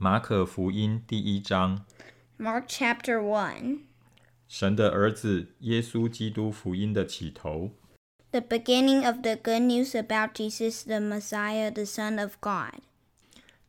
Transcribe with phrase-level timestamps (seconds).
[0.00, 1.84] 马可福音第一章
[2.38, 3.80] ，Mark chapter One，
[4.46, 7.72] 神的儿子耶稣基督福音的起头。
[8.30, 12.80] The beginning of the good news about Jesus the Messiah, the Son of God.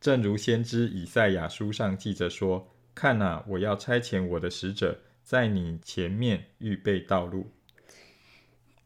[0.00, 7.50] 正如先知以赛亚书上记着说：“看哪，我要差遣我的使者，在你前面预备道路。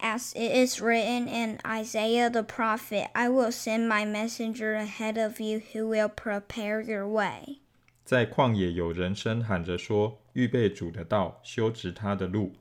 [0.04, 5.40] As it is written in Isaiah the prophet, I will send my messenger ahead of
[5.42, 7.60] you who will prepare your way.
[8.06, 12.54] 在旷野有人声喊着说：预备主的道，修直他的路。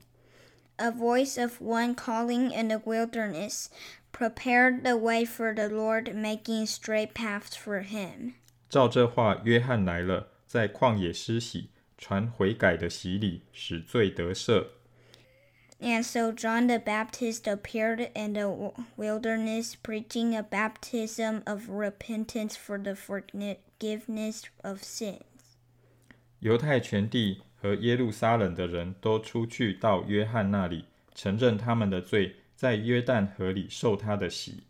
[0.75, 3.67] A voice of one calling in the wilderness,
[4.11, 8.33] Prepare the way for the Lord, making straight paths for him.
[8.69, 14.65] 照这话，约翰来了，在旷野施洗，传悔改的洗礼，使罪得赦。
[15.81, 22.57] And so John the Baptist appeared in the w- wilderness, preaching a baptism of repentance
[22.57, 25.23] for the forgiveness of sins.
[26.39, 30.83] 犹太全地和耶路撒冷的人都出去到约翰那里，
[31.15, 34.63] 承认他们的罪，在约旦河里受他的洗。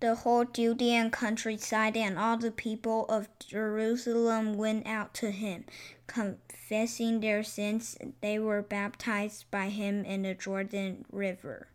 [0.00, 5.64] The whole Judean countryside and all the people of Jerusalem went out to him,
[6.06, 7.96] confessing their sins.
[8.20, 11.68] They were baptized by him in the Jordan River.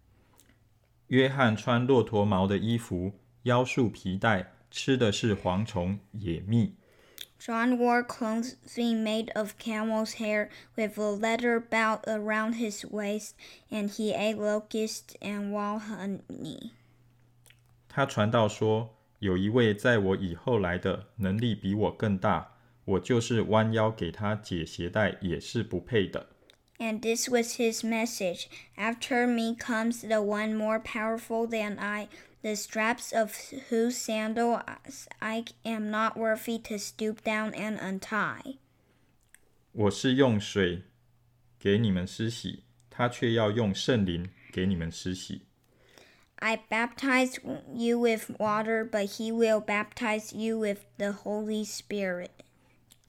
[1.08, 3.14] 约翰穿骆驼毛的衣服，
[3.44, 6.76] 腰束皮带，吃的是蝗虫、野蜜。
[7.40, 13.32] John wore clothing made of camel's hair with a leather belt around his waist,
[13.72, 16.74] and he ate locusts and wild honey.
[17.97, 26.27] 他传道说：“有一位在我以后来的，能力比我更大，我就是弯腰给他解鞋带，也是不配的。”
[26.77, 32.09] And this was his message After me comes the one more powerful than I,
[32.43, 33.33] the straps of
[33.71, 38.57] whose sandals I am not worthy to stoop down and untie.
[39.73, 40.83] 我是用水
[41.59, 45.46] 给你们施洗，他却要用圣灵给你们施洗。
[46.38, 47.38] I baptize
[47.74, 52.32] you with water, but he will baptize you with the Holy Spirit.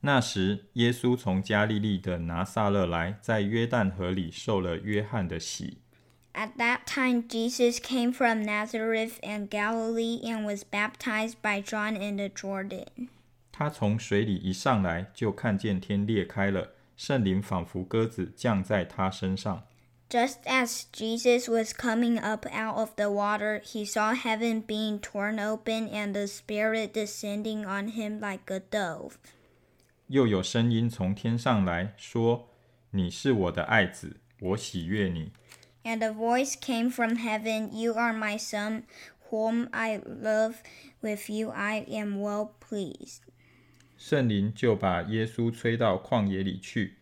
[0.00, 5.78] 那时，耶稣从加利利的拿撒勒来，在约旦河里受了约翰的洗。
[6.34, 12.16] At that time, Jesus came from Nazareth in Galilee and was baptized by John in
[12.16, 13.08] the Jordan.
[13.52, 19.64] 他从水里一上来，就看见天裂开了，圣灵仿佛鸽子降在他身上。
[20.08, 25.38] Just as Jesus was coming up out of the water, he saw heaven being torn
[25.40, 29.14] open and the Spirit descending on him like a dove.
[30.08, 35.32] 又有声音从天上来说：“你是我的爱子，我喜悦你。
[35.84, 38.82] And a voice came from heaven You are my Son,
[39.30, 40.56] whom I love.
[41.00, 43.22] With you I am well pleased.
[43.96, 46.95] ”圣灵就把耶稣吹到旷野里去。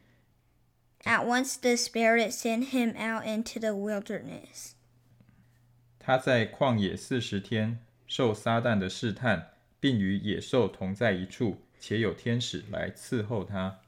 [1.05, 4.75] At once the Spirit sent him out into the wilderness.
[5.99, 13.81] 他在旷野四十天，受撒旦的试探，并与野兽同在一处，且有天使来伺候他。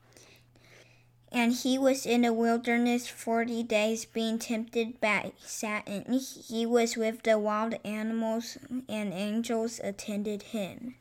[1.30, 6.04] And he was in the wilderness forty days, being tempted by Satan.
[6.18, 10.94] He was with the wild animals, and angels attended him.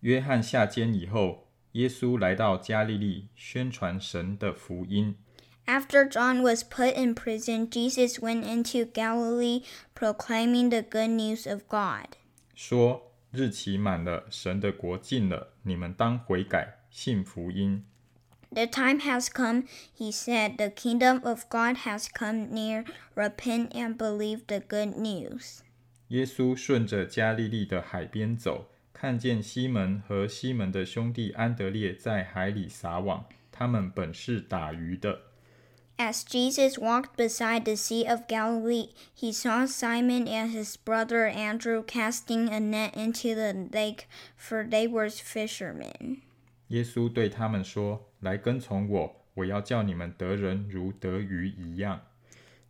[0.00, 5.16] 约翰下监以后， 耶稣来到加利利，宣传神的福音。
[5.64, 9.62] After John was put in prison, Jesus went into Galilee,
[9.94, 12.16] proclaiming the good news of God.
[12.54, 17.84] 说日期满了，神的国近了，你们当悔改，信福音。
[18.50, 19.64] The time has come,
[19.96, 20.56] he said.
[20.56, 22.84] The kingdom of God has come near.
[23.14, 25.60] Repent and believe the good news.
[26.08, 28.68] 耶稣顺着加利利的海边走，
[28.99, 35.21] 看见西门和西门的兄弟安德烈在海里撒网，他们本是打鱼的。
[35.99, 42.49] As Jesus walked beside the Sea of Galilee, he saw Simon and his brother Andrew casting
[42.49, 44.05] a net into the lake,
[44.35, 46.21] for they were fishermen.
[46.69, 52.01] 耶稣对他们说：“来跟从我，我要叫你们得人如得鱼一样。”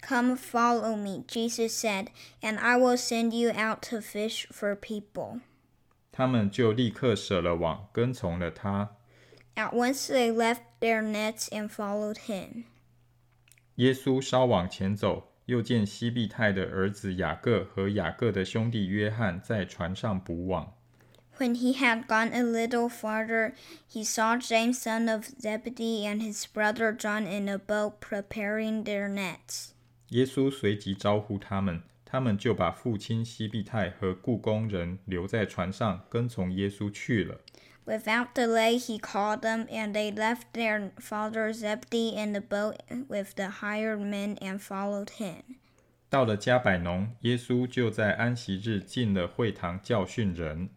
[0.05, 2.07] Come follow me, Jesus said,
[2.41, 5.39] and I will send you out to fish for people.
[6.16, 8.96] 他们就立刻舍了网，跟从了他。
[9.54, 12.64] At once they left their nets and followed him.
[13.76, 20.74] 耶稣稍往前走，又见西庇太的儿子雅各和雅各的兄弟约翰在船上捕网。
[21.38, 23.54] When he had gone a little farther,
[23.90, 29.08] he saw James, son of Zebedee, and his brother John in a boat preparing their
[29.08, 29.70] nets.
[30.08, 37.41] 耶稣随即招呼他们， 他们就把父亲西庇太和雇工人留在船上，跟从耶稣去了。
[37.85, 42.77] Without delay, he called them, and they left their father Zebedee in the boat
[43.09, 45.57] with the hired men and followed him.
[46.09, 50.69] 到了加百农，耶稣就在安息日进了会堂教训人。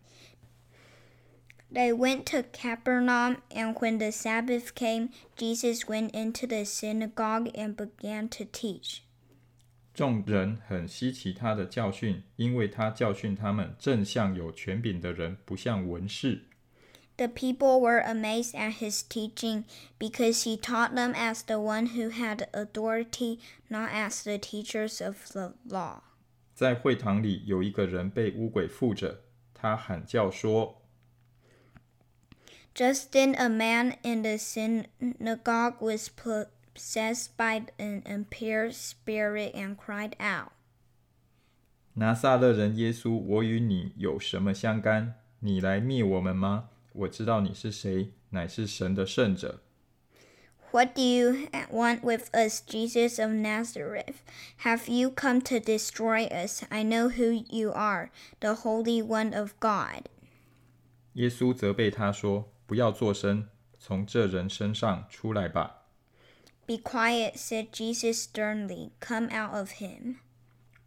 [1.73, 7.77] They went to Capernaum, and when the Sabbath came, Jesus went into the synagogue and
[7.77, 9.03] began to teach.
[10.00, 16.46] 众人很稀奇他的教训，因为他教训他们正像有权柄的人，不像文士。
[17.18, 19.64] The people were amazed at his teaching
[19.98, 23.40] because he taught them as the one who had authority,
[23.70, 26.02] not as the teachers of the law.
[26.54, 29.22] 在会堂里有一个人被污鬼附着，
[29.54, 30.82] 他喊叫说
[32.74, 36.10] Just then, a man in the synagogue was
[36.74, 40.52] possessed by an impure spirit and cried out,：“
[41.94, 45.16] 拿撒勒人耶稣，我与你有什么相干？
[45.40, 46.70] 你来灭我们吗？
[46.94, 49.62] 我知道你是谁，乃是神的圣者。
[50.72, 54.16] What do you want with us, Jesus of Nazareth?
[54.64, 56.64] Have you come to destroy us?
[56.70, 58.10] I know who you are,
[58.42, 60.10] the Holy One of God.
[61.14, 63.48] ”耶稣责备他说：“不要作声，
[63.80, 65.79] 从这人身上出来吧。
[66.71, 68.91] Be quiet, said Jesus sternly.
[69.01, 70.19] Come out of him.”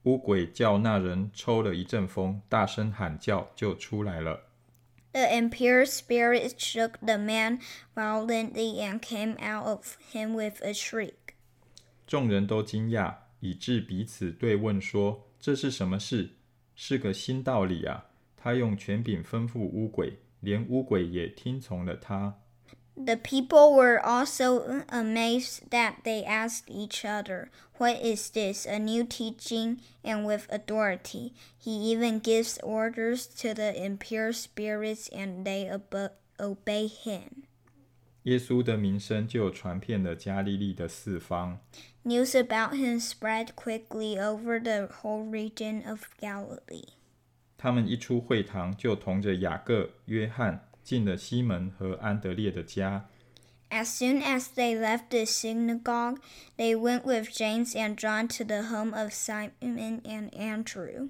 [0.04, 4.48] 乌鬼叫那人抽了一阵风，大声喊叫，就出来了。
[5.12, 7.60] The impure spirit shook the man
[7.94, 11.36] violently and came out of him with a shriek.
[12.08, 16.30] 众人都惊讶，以致彼此对问说：“这是什么事？
[16.76, 18.06] 是个新道理啊！
[18.38, 22.40] 他用权柄吩咐乌鬼，连乌鬼也听从了他。
[22.97, 27.49] The people were also amazed that they asked each other,
[27.79, 28.67] What is this?
[28.67, 31.33] A new teaching and with authority.
[31.57, 36.11] He even gives orders to the impure spirits and they obe-
[36.41, 37.45] obey him.
[38.25, 41.61] 耶稣的名声就传遍了加利利的四方。
[42.05, 46.89] News about him spread quickly over the whole region of Galilee.
[47.57, 53.10] 他们一出会堂，就同着雅各、约翰 进了西门和安德烈的家。
[53.70, 56.18] As soon as they left the synagogue,
[56.58, 61.10] they went with James and John to the home of Simon and Andrew.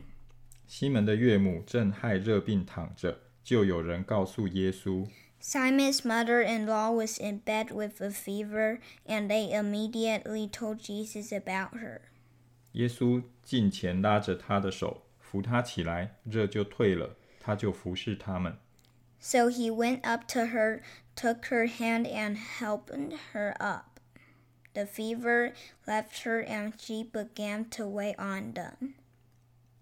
[0.66, 5.08] 西门的岳母正害热病躺着，就有人告诉耶稣。
[5.42, 11.78] Simon's mother in law was in bed with a fever, and they immediately told Jesus about
[11.78, 12.00] her.
[12.72, 18.58] 耶稣近前拉着她的手，扶她起来，热就退了，他就服侍他们。
[19.23, 20.81] So he went up to her,
[21.17, 22.93] took her hand, and helped
[23.33, 24.01] her up.
[24.75, 25.55] The fever
[25.87, 28.95] left her, and she began to wait on them.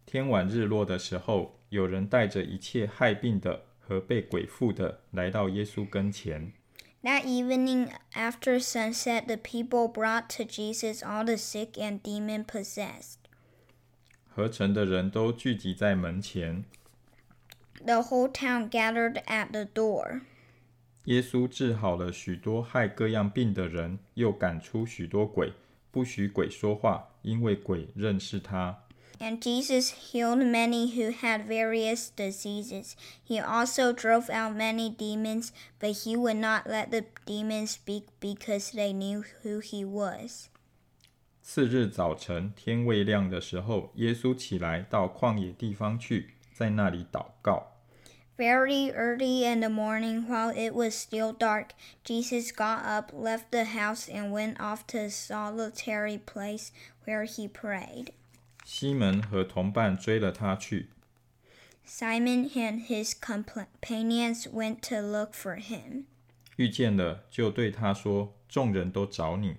[0.07, 6.53] 天晚日落的时候，有人带着一切害病的和被鬼附的来到耶稣跟前。
[7.03, 13.19] That evening, after sunset, the people brought to Jesus all the sick and demon possessed.
[14.29, 16.65] 合城的人都聚集在门前。
[17.85, 20.23] The whole town gathered at the door.
[21.05, 25.53] 耶稣治好了许多害各样病的人，又赶出许多鬼，
[25.93, 28.83] 不许鬼说话，因为鬼认识他。
[29.19, 32.95] And Jesus healed many who had various diseases.
[33.27, 35.51] He also drove out many demons,
[35.81, 40.49] but he would not let the demons speak because they knew who he was.
[41.41, 47.70] 次日早晨，天未亮的时候，耶稣起来到旷野地方去，在那里祷告。
[48.41, 51.73] Very early in the morning, while it was still dark,
[52.05, 56.71] Jesus got up, left the house, and went off to a solitary place
[57.07, 58.13] where he prayed.
[58.65, 60.91] 西门和同伴追了他去，
[61.87, 66.05] Simon and his companions went to look for him.
[66.57, 69.57] 遇见了，就对他说：“众人都找你。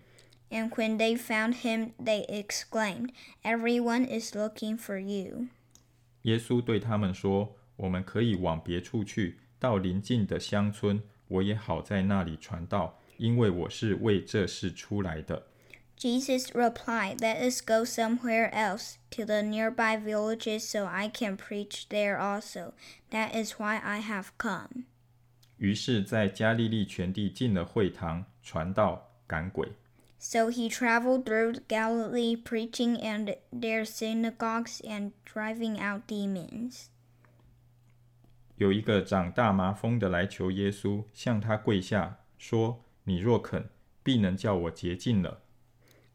[0.49, 3.11] And when they found him, they exclaimed,
[3.43, 5.47] Everyone is looking for you.
[6.23, 15.47] ”耶稣对他们说：“ 我们可以往别处去，到邻近的乡村，我也好在那里传道，因为我是为这事出来的。”
[15.99, 21.85] Jesus replied, Let us go somewhere else, to the nearby villages, so I can preach
[21.89, 22.73] there also.
[23.09, 24.85] That is why I have come.
[25.57, 29.69] 于是，在加利利全地进了会堂，传道赶鬼。
[30.19, 36.89] So he traveled through Galilee, preaching in their synagogues and driving out demons.
[38.61, 43.69] 有一个长大麻风的来求耶稣，向他跪下，说：“你若肯，
[44.03, 45.41] 必能叫我洁净了。”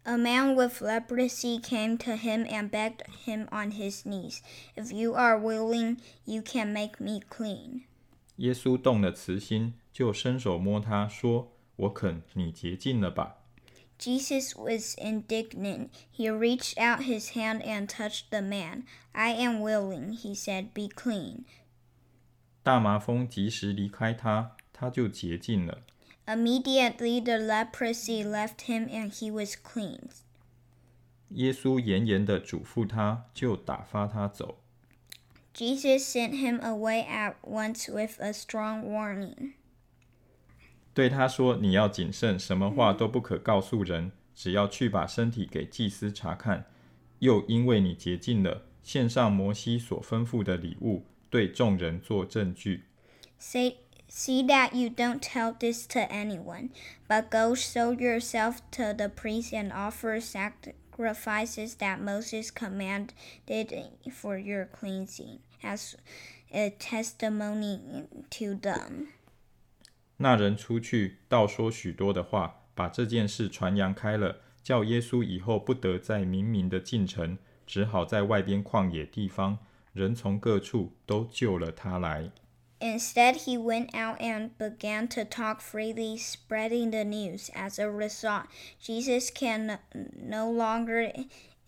[0.04, 4.40] A man with leprosy came to him and begged him on his knees,
[4.74, 7.82] If you are willing, you can make me clean.
[8.36, 13.36] 耶稣动了慈心，就伸手摸他，说：“我肯，你洁净了吧。”
[14.00, 15.90] Jesus was indignant.
[16.12, 18.82] He reached out his hand and touched the man.
[19.12, 21.44] I am willing, he said, be clean.
[22.67, 25.83] 大麻风及时离开他，他就洁净了。
[26.25, 30.25] Immediately the leprosy left him and he was cleansed.
[31.29, 34.59] 耶稣严严的嘱咐他，就打发他走。
[35.53, 39.53] Jesus sent him away at once with a strong warning.
[40.93, 46.65] 对他说：“你要谨慎，什么话都不可告诉人，只要去把身体给祭司查看。
[47.19, 52.85] 又因为你洁净了，献上摩西所吩咐的礼物，对众人做证据。”
[53.39, 53.77] Say,
[54.09, 56.69] see that you don't tell this to anyone,
[57.07, 63.09] but go show yourself to the priest and offer sacrifices that Moses commanded
[64.11, 65.93] for your cleansing, as
[66.51, 69.07] a testimony to them.
[70.17, 79.59] 那人出去，道说许多的话，把这件事传扬开了，叫耶稣以后不得再明明的进城，只好在外边旷野地方，
[79.96, 82.30] 人从各处都救了他来。
[82.80, 87.48] Instead, he went out and began to talk freely, spreading the news.
[87.54, 88.46] As a result,
[88.80, 89.78] Jesus can
[90.16, 91.12] no longer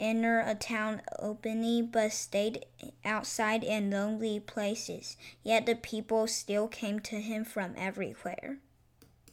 [0.01, 2.67] enter a town openly, but stayed
[3.05, 5.17] outside in lonely places.
[5.45, 8.59] Yet the people still came to him from everywhere.